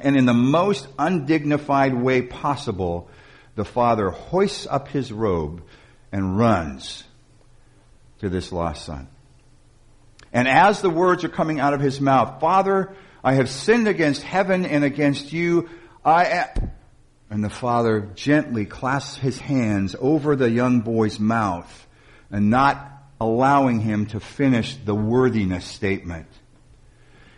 and 0.00 0.16
in 0.16 0.26
the 0.26 0.34
most 0.34 0.88
undignified 0.98 1.94
way 1.94 2.22
possible, 2.22 3.08
the 3.54 3.64
father 3.64 4.10
hoists 4.10 4.66
up 4.68 4.88
his 4.88 5.12
robe 5.12 5.62
and 6.10 6.36
runs 6.36 7.04
to 8.18 8.28
this 8.28 8.50
lost 8.50 8.84
son. 8.84 9.06
And 10.32 10.48
as 10.48 10.82
the 10.82 10.90
words 10.90 11.22
are 11.22 11.28
coming 11.28 11.60
out 11.60 11.72
of 11.72 11.80
his 11.80 12.00
mouth, 12.00 12.40
Father, 12.40 12.96
I 13.24 13.34
have 13.34 13.48
sinned 13.48 13.86
against 13.86 14.22
heaven 14.22 14.66
and 14.66 14.84
against 14.84 15.32
you. 15.32 15.68
I 16.04 16.24
am, 16.26 16.70
and 17.30 17.44
the 17.44 17.50
father 17.50 18.10
gently 18.14 18.66
clasps 18.66 19.16
his 19.16 19.38
hands 19.38 19.94
over 19.98 20.34
the 20.34 20.50
young 20.50 20.80
boy's 20.80 21.20
mouth 21.20 21.86
and 22.30 22.50
not 22.50 22.88
allowing 23.20 23.80
him 23.80 24.06
to 24.06 24.18
finish 24.18 24.74
the 24.76 24.94
worthiness 24.94 25.64
statement. 25.64 26.26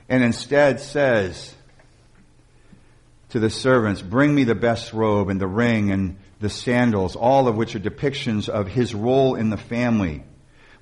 And 0.08 0.22
instead 0.22 0.80
says 0.80 1.54
to 3.30 3.40
the 3.40 3.50
servants, 3.50 4.00
bring 4.00 4.34
me 4.34 4.44
the 4.44 4.54
best 4.54 4.92
robe 4.92 5.28
and 5.28 5.40
the 5.40 5.46
ring 5.46 5.90
and 5.90 6.16
the 6.40 6.48
sandals, 6.48 7.16
all 7.16 7.48
of 7.48 7.56
which 7.56 7.74
are 7.74 7.80
depictions 7.80 8.48
of 8.48 8.68
his 8.68 8.94
role 8.94 9.34
in 9.34 9.50
the 9.50 9.56
family. 9.56 10.22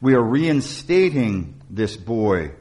We 0.01 0.15
are 0.15 0.23
reinstating 0.23 1.61
this 1.71 1.97
boy 1.97 2.53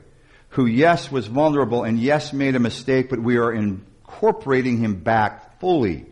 who 0.51 0.65
yes 0.65 1.11
was 1.11 1.27
vulnerable 1.27 1.83
and 1.83 1.99
yes 1.99 2.33
made 2.33 2.55
a 2.55 2.59
mistake, 2.59 3.09
but 3.09 3.19
we 3.19 3.37
are 3.37 3.51
incorporating 3.51 4.77
him 4.77 4.95
back 4.95 5.59
fully 5.59 6.05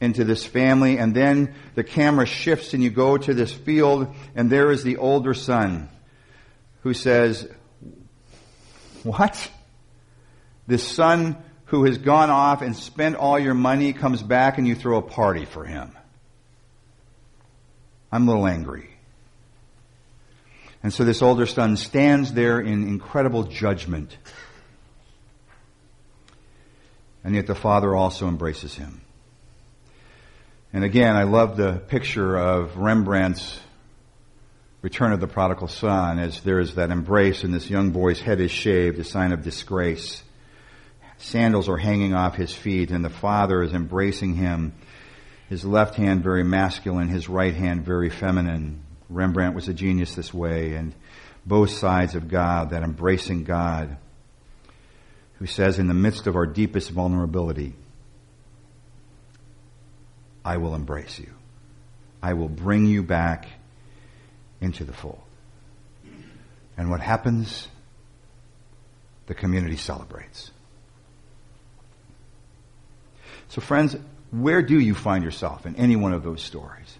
into 0.00 0.24
this 0.24 0.44
family, 0.44 0.98
and 0.98 1.14
then 1.14 1.54
the 1.74 1.84
camera 1.84 2.26
shifts 2.26 2.74
and 2.74 2.82
you 2.82 2.90
go 2.90 3.16
to 3.16 3.34
this 3.34 3.52
field, 3.52 4.12
and 4.34 4.50
there 4.50 4.72
is 4.72 4.82
the 4.82 4.96
older 4.96 5.32
son 5.32 5.88
who 6.80 6.92
says, 6.92 7.48
What? 9.04 9.50
This 10.66 10.86
son 10.86 11.36
who 11.66 11.84
has 11.84 11.98
gone 11.98 12.30
off 12.30 12.62
and 12.62 12.76
spent 12.76 13.16
all 13.16 13.38
your 13.38 13.54
money 13.54 13.92
comes 13.92 14.22
back 14.22 14.58
and 14.58 14.66
you 14.66 14.74
throw 14.74 14.98
a 14.98 15.02
party 15.02 15.44
for 15.44 15.64
him. 15.64 15.96
I'm 18.10 18.26
a 18.26 18.30
little 18.30 18.46
angry. 18.46 18.91
And 20.82 20.92
so 20.92 21.04
this 21.04 21.22
older 21.22 21.46
son 21.46 21.76
stands 21.76 22.32
there 22.32 22.60
in 22.60 22.88
incredible 22.88 23.44
judgment. 23.44 24.16
And 27.24 27.34
yet 27.34 27.46
the 27.46 27.54
father 27.54 27.94
also 27.94 28.26
embraces 28.26 28.74
him. 28.74 29.00
And 30.72 30.84
again, 30.84 31.14
I 31.16 31.22
love 31.24 31.56
the 31.56 31.74
picture 31.86 32.36
of 32.36 32.76
Rembrandt's 32.76 33.60
Return 34.80 35.12
of 35.12 35.20
the 35.20 35.28
Prodigal 35.28 35.68
Son 35.68 36.18
as 36.18 36.40
there 36.40 36.58
is 36.58 36.74
that 36.74 36.90
embrace 36.90 37.44
and 37.44 37.54
this 37.54 37.70
young 37.70 37.90
boy's 37.90 38.20
head 38.20 38.40
is 38.40 38.50
shaved, 38.50 38.98
a 38.98 39.04
sign 39.04 39.30
of 39.30 39.44
disgrace. 39.44 40.24
Sandals 41.18 41.68
are 41.68 41.76
hanging 41.76 42.14
off 42.14 42.34
his 42.34 42.52
feet 42.52 42.90
and 42.90 43.04
the 43.04 43.10
father 43.10 43.62
is 43.62 43.72
embracing 43.72 44.34
him. 44.34 44.72
His 45.48 45.64
left 45.64 45.94
hand 45.94 46.24
very 46.24 46.42
masculine, 46.42 47.06
his 47.06 47.28
right 47.28 47.54
hand 47.54 47.84
very 47.84 48.10
feminine. 48.10 48.82
Rembrandt 49.08 49.54
was 49.54 49.68
a 49.68 49.74
genius 49.74 50.14
this 50.14 50.32
way 50.32 50.74
and 50.74 50.94
both 51.44 51.70
sides 51.70 52.14
of 52.14 52.28
God, 52.28 52.70
that 52.70 52.82
embracing 52.82 53.44
God 53.44 53.96
who 55.38 55.46
says 55.46 55.78
in 55.78 55.88
the 55.88 55.94
midst 55.94 56.26
of 56.26 56.36
our 56.36 56.46
deepest 56.46 56.90
vulnerability, 56.90 57.74
I 60.44 60.58
will 60.58 60.74
embrace 60.74 61.18
you. 61.18 61.30
I 62.22 62.34
will 62.34 62.48
bring 62.48 62.86
you 62.86 63.02
back 63.02 63.46
into 64.60 64.84
the 64.84 64.92
fold. 64.92 65.20
And 66.76 66.90
what 66.90 67.00
happens? 67.00 67.68
The 69.26 69.34
community 69.34 69.76
celebrates. 69.76 70.50
So 73.48 73.60
friends, 73.60 73.96
Where 74.30 74.62
do 74.62 74.78
you 74.78 74.94
find 74.94 75.22
yourself 75.22 75.66
in 75.66 75.76
any 75.76 75.94
one 75.94 76.14
of 76.14 76.22
those 76.22 76.42
stories? 76.42 76.98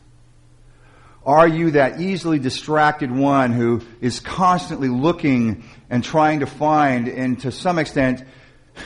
Are 1.25 1.47
you 1.47 1.73
that 1.73 2.00
easily 2.00 2.38
distracted 2.38 3.11
one 3.11 3.52
who 3.52 3.83
is 4.00 4.21
constantly 4.21 4.88
looking 4.88 5.64
and 5.88 6.02
trying 6.02 6.41
to 6.41 6.47
find, 6.47 7.09
and 7.09 7.38
to 7.41 7.52
some 7.52 7.79
extent, 7.79 8.25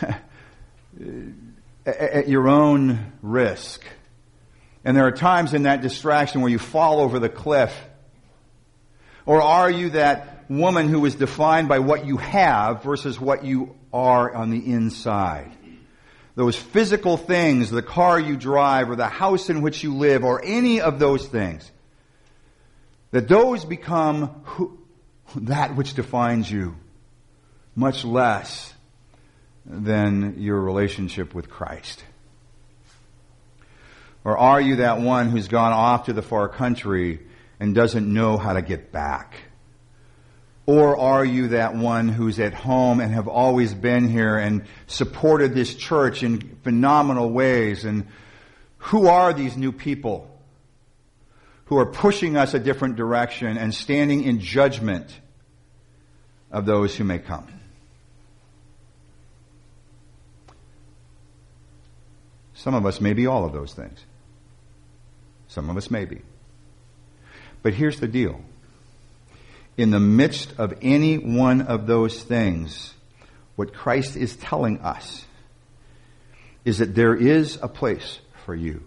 at 1.87 2.29
your 2.29 2.49
own 2.49 3.13
risk? 3.23 3.85
And 4.85 4.97
there 4.97 5.07
are 5.07 5.13
times 5.13 5.55
in 5.55 5.63
that 5.65 5.81
distraction 5.81 6.43
where 6.43 6.51
you 6.51 6.59
fall 6.59 7.01
over 7.01 7.19
the 7.19 7.29
cliff. 7.29 7.75
Or 9.25 9.43
are 9.43 9.71
you 9.71 9.91
that 9.91 10.45
woman 10.49 10.89
who 10.89 11.05
is 11.07 11.15
defined 11.15 11.69
by 11.69 11.81
what 11.81 12.07
you 12.07 12.19
have 12.19 12.83
versus 12.83 13.19
what 13.19 13.45
you 13.45 13.77
are 13.93 14.33
on 14.35 14.51
the 14.51 14.73
inside? 14.73 15.53
those 16.37 16.55
physical 16.55 17.17
things, 17.17 17.71
the 17.71 17.83
car 17.83 18.21
you 18.21 18.37
drive 18.37 18.91
or 18.91 18.97
the 18.97 19.09
house 19.09 19.49
in 19.49 19.63
which 19.63 19.83
you 19.83 19.97
live 19.97 20.23
or 20.23 20.45
any 20.45 20.81
of 20.83 20.99
those 20.99 21.27
things, 21.27 21.73
that 23.11 23.29
those 23.29 23.65
become 23.65 24.43
who, 24.45 24.79
that 25.37 25.77
which 25.77 25.95
defines 25.95 26.51
you 26.51 26.77
much 27.75 28.05
less 28.05 28.73
than 29.65 30.41
your 30.41 30.61
relationship 30.61 31.35
with 31.35 31.49
Christ. 31.51 32.05
Or 34.25 34.37
are 34.37 34.61
you 34.61 34.77
that 34.77 35.01
one 35.01 35.29
who's 35.29 35.49
gone 35.49 35.73
off 35.73 36.07
to 36.07 36.13
the 36.13 36.23
far 36.23 36.49
country 36.49 37.21
and 37.61 37.75
doesn't 37.75 38.13
know 38.13 38.37
how 38.37 38.55
to 38.55 38.63
get 38.63 38.91
back? 38.91 39.37
Or 40.67 40.99
are 40.99 41.25
you 41.25 41.49
that 41.49 41.77
one 41.77 42.09
who's 42.09 42.41
at 42.41 42.53
home 42.53 42.99
and 42.99 43.15
have 43.15 43.29
always 43.29 43.73
been 43.73 44.09
here 44.09 44.37
and 44.37 44.65
supported 44.89 45.55
this 45.55 45.77
church 45.77 46.25
in 46.25 46.59
phenomenal 46.65 47.31
ways? 47.31 47.85
And 47.85 48.09
who 48.79 49.07
are 49.07 49.33
these 49.33 49.57
new 49.57 49.71
people 49.71 50.36
who 51.67 51.79
are 51.79 51.87
pushing 51.87 52.37
us 52.37 52.55
a 52.55 52.59
different 52.59 52.97
direction 52.97 53.57
and 53.57 53.75
standing 53.75 54.25
in 54.25 54.41
judgment 54.41 55.09
of 56.51 56.67
those 56.67 56.97
who 56.97 57.05
may 57.05 57.19
come? 57.19 57.47
Some 62.55 62.75
of 62.75 62.87
us 62.87 63.01
may 63.01 63.13
be 63.13 63.27
all 63.27 63.45
of 63.45 63.53
those 63.53 63.73
things. 63.73 64.05
Some 65.49 65.71
of 65.71 65.77
us 65.77 65.91
may 65.91 66.05
be. 66.05 66.23
But 67.63 67.75
here's 67.75 68.01
the 68.01 68.09
deal 68.09 68.41
in 69.77 69.91
the 69.91 70.01
midst 70.01 70.55
of 70.59 70.75
any 70.81 71.19
one 71.19 71.63
of 71.63 71.87
those 71.87 72.23
things, 72.23 72.95
what 73.57 73.75
Christ 73.75 74.17
is 74.17 74.37
telling 74.37 74.81
us 74.81 75.25
is 76.65 76.79
that 76.79 76.95
there 76.95 77.15
is 77.15 77.59
a 77.63 77.69
place 77.69 78.19
for 78.45 78.55
you. 78.55 78.83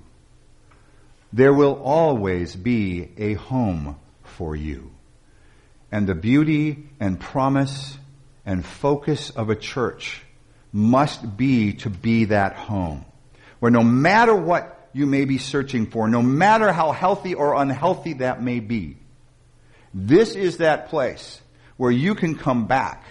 There 1.32 1.54
will 1.54 1.82
always 1.84 2.56
be 2.56 3.10
a 3.18 3.34
home 3.36 3.98
for 4.24 4.56
you. 4.56 4.92
And 5.92 6.08
the 6.08 6.16
beauty 6.16 6.90
and 7.00 7.20
promise 7.20 7.98
and 8.46 8.66
focus 8.66 9.30
of 9.30 9.50
a 9.50 9.56
church 9.56 10.24
must 10.72 11.38
be 11.38 11.74
to 11.74 11.90
be 11.90 12.26
that 12.26 12.56
home. 12.56 13.06
Where 13.60 13.72
no 13.72 13.84
matter 13.84 14.36
what 14.36 14.90
you 14.94 15.06
may 15.06 15.26
be 15.26 15.38
searching 15.38 15.88
for, 15.88 16.08
no 16.08 16.22
matter 16.22 16.72
how 16.72 16.92
healthy 16.92 17.34
or 17.34 17.56
unhealthy 17.56 18.14
that 18.14 18.42
may 18.42 18.60
be, 18.60 18.98
this 19.94 20.36
is 20.36 20.58
that 20.58 20.90
place 20.90 21.42
where 21.78 21.92
you 21.92 22.16
can 22.16 22.36
come 22.36 22.68
back. 22.68 23.04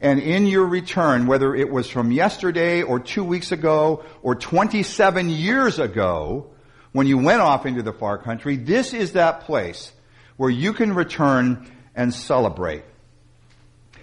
And 0.00 0.20
in 0.20 0.46
your 0.46 0.66
return, 0.66 1.26
whether 1.26 1.54
it 1.54 1.70
was 1.70 1.88
from 1.88 2.12
yesterday 2.12 2.82
or 2.82 3.00
two 3.00 3.24
weeks 3.24 3.52
ago 3.52 4.04
or 4.22 4.34
27 4.34 5.30
years 5.30 5.78
ago, 5.78 6.50
when 6.94 7.06
you 7.06 7.18
went 7.18 7.40
off 7.42 7.66
into 7.66 7.82
the 7.82 7.92
far 7.92 8.16
country, 8.16 8.56
this 8.56 8.94
is 8.94 9.12
that 9.12 9.40
place 9.40 9.92
where 10.36 10.48
you 10.48 10.72
can 10.72 10.94
return 10.94 11.70
and 11.94 12.14
celebrate. 12.14 12.84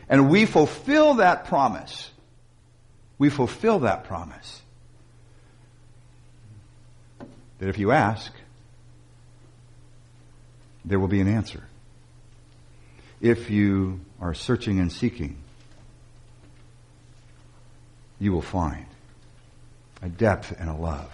And 0.10 0.30
we 0.30 0.46
fulfill 0.46 1.16
that 1.16 1.46
promise. 1.46 2.12
We 3.18 3.30
fulfill 3.30 3.80
that 3.80 4.04
promise. 4.04 4.62
That 7.60 7.70
if 7.70 7.80
you 7.80 7.92
ask, 7.92 8.32
there 10.84 11.00
will 11.00 11.08
be 11.08 11.22
an 11.22 11.28
answer 11.28 11.64
if 13.22 13.50
you 13.50 14.00
are 14.20 14.34
searching 14.34 14.80
and 14.80 14.92
seeking, 14.92 15.38
you 18.20 18.34
will 18.34 18.42
find 18.42 18.86
a 20.02 20.10
depth 20.10 20.54
and 20.60 20.70
a 20.70 20.74
love. 20.74 21.12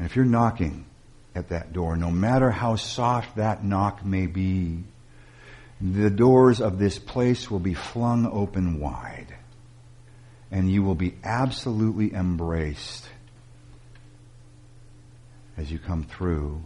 And 0.00 0.08
if 0.08 0.16
you're 0.16 0.24
knocking 0.24 0.86
at 1.34 1.50
that 1.50 1.74
door, 1.74 1.94
no 1.94 2.10
matter 2.10 2.50
how 2.50 2.76
soft 2.76 3.36
that 3.36 3.62
knock 3.62 4.02
may 4.02 4.26
be, 4.26 4.82
the 5.78 6.08
doors 6.08 6.62
of 6.62 6.78
this 6.78 6.98
place 6.98 7.50
will 7.50 7.58
be 7.58 7.74
flung 7.74 8.24
open 8.24 8.80
wide. 8.80 9.26
And 10.50 10.72
you 10.72 10.82
will 10.82 10.94
be 10.94 11.16
absolutely 11.22 12.14
embraced 12.14 13.10
as 15.58 15.70
you 15.70 15.78
come 15.78 16.04
through 16.04 16.62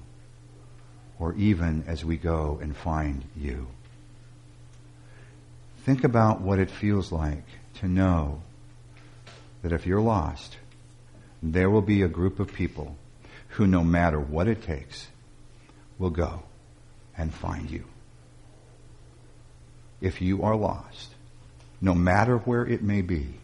or 1.19 1.35
even 1.35 1.83
as 1.89 2.05
we 2.05 2.17
go 2.17 2.61
and 2.63 2.77
find 2.77 3.25
you. 3.37 3.67
Think 5.79 6.05
about 6.05 6.41
what 6.41 6.61
it 6.61 6.71
feels 6.71 7.11
like 7.11 7.47
to 7.81 7.89
know 7.89 8.43
that 9.63 9.73
if 9.73 9.89
you're 9.89 10.01
lost, 10.01 10.57
there 11.43 11.69
will 11.69 11.83
be 11.83 12.03
a 12.03 12.09
group 12.09 12.39
of 12.39 12.53
people 12.53 12.97
who, 13.55 13.67
no 13.67 13.83
matter 13.83 14.19
what 14.19 14.49
it 14.49 14.63
takes, 14.63 15.09
will 15.99 16.11
go 16.11 16.43
and 17.17 17.33
find 17.33 17.71
you. 17.71 17.85
If 20.01 20.21
you 20.21 20.43
are 20.43 20.57
lost, 20.57 21.15
no 21.81 21.95
matter 21.95 22.39
where 22.39 22.67
it 22.67 22.83
may 22.83 23.03
be, 23.03 23.35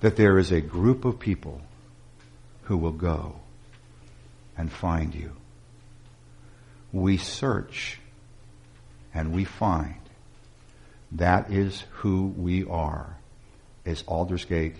that 0.00 0.16
there 0.16 0.38
is 0.38 0.52
a 0.52 0.60
group 0.60 1.04
of 1.04 1.18
people 1.18 1.60
who 2.64 2.76
will 2.76 2.92
go 2.92 3.36
and 4.56 4.70
find 4.70 5.14
you 5.14 5.32
we 6.92 7.16
search 7.16 7.98
and 9.12 9.32
we 9.32 9.44
find. 9.44 9.94
That 11.12 11.50
is 11.50 11.84
who 11.90 12.26
we 12.36 12.64
are 12.64 13.16
as 13.84 14.02
Aldersgate 14.02 14.76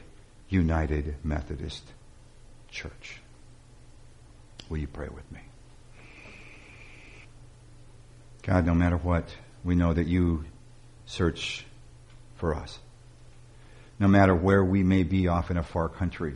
United 0.48 1.16
Methodist 1.24 1.84
Church. 2.70 3.20
Will 4.68 4.78
you 4.78 4.86
pray 4.86 5.08
with 5.08 5.30
me? 5.32 5.40
God, 8.42 8.66
no 8.66 8.74
matter 8.74 8.96
what, 8.96 9.28
we 9.64 9.74
know 9.74 9.92
that 9.92 10.06
you 10.06 10.44
search 11.06 11.66
for 12.36 12.54
us. 12.54 12.78
No 13.98 14.08
matter 14.08 14.34
where 14.34 14.64
we 14.64 14.82
may 14.82 15.02
be 15.02 15.28
off 15.28 15.50
in 15.50 15.56
a 15.56 15.62
far 15.62 15.88
country, 15.88 16.34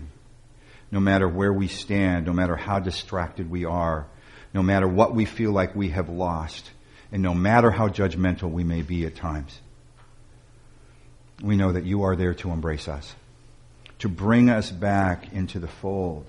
no 0.90 1.00
matter 1.00 1.28
where 1.28 1.52
we 1.52 1.68
stand, 1.68 2.26
no 2.26 2.32
matter 2.32 2.56
how 2.56 2.80
distracted 2.80 3.50
we 3.50 3.64
are, 3.64 4.06
no 4.52 4.62
matter 4.62 4.88
what 4.88 5.14
we 5.14 5.24
feel 5.24 5.52
like 5.52 5.74
we 5.74 5.90
have 5.90 6.08
lost, 6.08 6.70
and 7.10 7.22
no 7.22 7.34
matter 7.34 7.70
how 7.70 7.88
judgmental 7.88 8.50
we 8.50 8.64
may 8.64 8.82
be 8.82 9.06
at 9.06 9.14
times. 9.14 9.58
We 11.42 11.56
know 11.56 11.72
that 11.72 11.84
you 11.84 12.02
are 12.02 12.16
there 12.16 12.34
to 12.34 12.50
embrace 12.50 12.88
us, 12.88 13.14
to 14.00 14.08
bring 14.08 14.50
us 14.50 14.70
back 14.70 15.32
into 15.32 15.58
the 15.58 15.68
fold. 15.68 16.26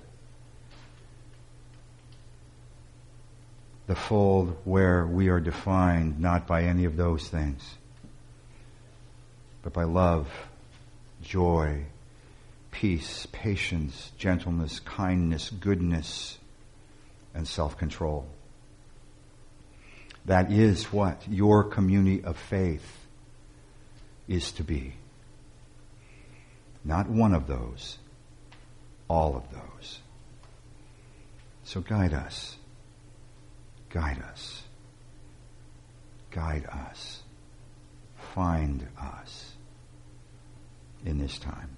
The 3.86 3.94
fold 3.94 4.56
where 4.64 5.04
we 5.04 5.28
are 5.28 5.40
defined 5.40 6.18
not 6.18 6.46
by 6.46 6.62
any 6.64 6.86
of 6.86 6.96
those 6.96 7.28
things, 7.28 7.62
but 9.62 9.72
by 9.74 9.84
love, 9.84 10.28
joy, 11.22 11.84
peace, 12.70 13.26
patience, 13.30 14.10
gentleness, 14.16 14.80
kindness, 14.80 15.50
goodness, 15.50 16.38
and 17.34 17.46
self-control. 17.46 18.26
That 20.24 20.50
is 20.50 20.92
what 20.92 21.22
your 21.28 21.64
community 21.64 22.24
of 22.24 22.38
faith 22.38 23.06
is 24.26 24.52
to 24.52 24.64
be. 24.64 24.94
Not 26.84 27.08
one 27.08 27.34
of 27.34 27.46
those, 27.46 27.98
all 29.08 29.36
of 29.36 29.50
those. 29.50 29.98
So 31.64 31.80
guide 31.80 32.14
us. 32.14 32.56
Guide 33.94 34.20
us. 34.32 34.64
Guide 36.32 36.66
us. 36.66 37.22
Find 38.34 38.84
us 39.00 39.52
in 41.06 41.18
this 41.18 41.38
time. 41.38 41.76